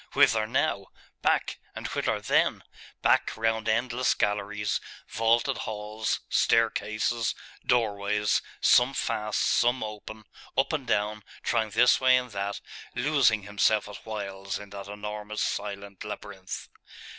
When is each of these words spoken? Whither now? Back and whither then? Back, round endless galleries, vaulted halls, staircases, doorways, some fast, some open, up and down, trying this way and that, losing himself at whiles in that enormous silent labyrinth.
Whither 0.13 0.47
now? 0.47 0.87
Back 1.21 1.59
and 1.75 1.85
whither 1.89 2.19
then? 2.19 2.63
Back, 3.03 3.37
round 3.37 3.69
endless 3.69 4.15
galleries, 4.15 4.81
vaulted 5.07 5.59
halls, 5.59 6.21
staircases, 6.27 7.35
doorways, 7.63 8.41
some 8.61 8.95
fast, 8.95 9.39
some 9.41 9.83
open, 9.83 10.23
up 10.57 10.73
and 10.73 10.87
down, 10.87 11.23
trying 11.43 11.69
this 11.69 12.01
way 12.01 12.17
and 12.17 12.31
that, 12.31 12.61
losing 12.95 13.43
himself 13.43 13.87
at 13.87 13.97
whiles 14.03 14.57
in 14.57 14.71
that 14.71 14.87
enormous 14.87 15.43
silent 15.43 16.03
labyrinth. 16.03 16.67